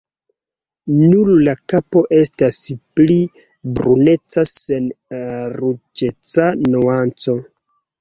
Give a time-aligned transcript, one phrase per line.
[1.11, 2.57] Nur la kapo estas
[2.97, 3.19] pli
[3.77, 4.91] bruneca sen
[5.63, 7.43] ruĝeca nuanco.